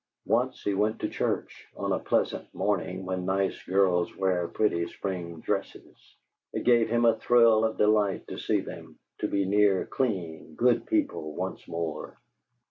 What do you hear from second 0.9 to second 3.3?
to church, on a pleasant morning when